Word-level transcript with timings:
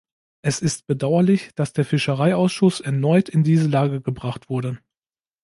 Es 0.41 0.61
ist 0.63 0.87
bedauerlich, 0.87 1.51
dass 1.53 1.73
der 1.73 1.85
Fischereiausschuss 1.85 2.79
erneut 2.79 3.29
in 3.29 3.43
diese 3.43 3.67
Lage 3.67 4.01
gebracht 4.01 4.49
wurde. 4.49 4.79